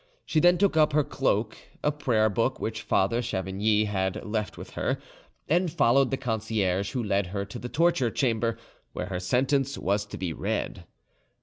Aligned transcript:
She 0.25 0.39
then 0.39 0.57
took 0.57 0.75
up 0.75 0.93
her 0.93 1.03
cloak, 1.03 1.55
a 1.83 1.91
prayer 1.91 2.27
book 2.27 2.59
which 2.59 2.81
Father 2.81 3.21
Chavigny 3.21 3.85
had 3.85 4.25
left 4.25 4.57
with 4.57 4.71
her, 4.71 4.97
and 5.47 5.71
followed 5.71 6.09
the 6.09 6.17
concierge, 6.17 6.93
who 6.93 7.03
led 7.03 7.27
her 7.27 7.45
to 7.45 7.59
the 7.59 7.69
torture 7.69 8.09
chamber, 8.09 8.57
where 8.93 9.05
her 9.09 9.19
sentence 9.19 9.77
was 9.77 10.07
to 10.07 10.17
be 10.17 10.33
read. 10.33 10.85